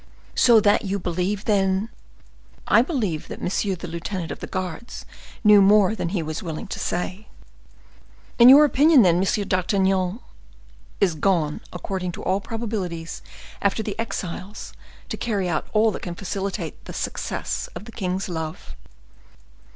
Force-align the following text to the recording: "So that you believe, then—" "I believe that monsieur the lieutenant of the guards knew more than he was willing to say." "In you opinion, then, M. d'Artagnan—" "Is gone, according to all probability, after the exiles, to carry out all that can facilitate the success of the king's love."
"So 0.33 0.59
that 0.61 0.81
you 0.83 0.97
believe, 0.97 1.45
then—" 1.45 1.87
"I 2.67 2.81
believe 2.81 3.27
that 3.27 3.39
monsieur 3.39 3.75
the 3.75 3.87
lieutenant 3.87 4.31
of 4.31 4.39
the 4.39 4.47
guards 4.47 5.05
knew 5.43 5.61
more 5.61 5.93
than 5.93 6.09
he 6.09 6.23
was 6.23 6.41
willing 6.41 6.65
to 6.69 6.79
say." 6.79 7.27
"In 8.39 8.49
you 8.49 8.59
opinion, 8.63 9.03
then, 9.03 9.17
M. 9.17 9.47
d'Artagnan—" 9.47 10.19
"Is 10.99 11.13
gone, 11.13 11.61
according 11.71 12.13
to 12.13 12.23
all 12.23 12.41
probability, 12.41 13.07
after 13.61 13.83
the 13.83 13.93
exiles, 13.99 14.73
to 15.09 15.17
carry 15.17 15.47
out 15.47 15.67
all 15.71 15.91
that 15.91 16.01
can 16.01 16.15
facilitate 16.15 16.83
the 16.85 16.93
success 16.93 17.69
of 17.75 17.85
the 17.85 17.91
king's 17.91 18.27
love." 18.27 18.75